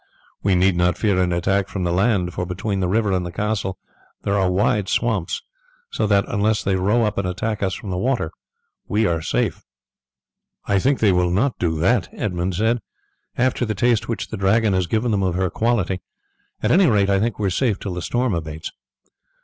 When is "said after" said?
12.55-13.63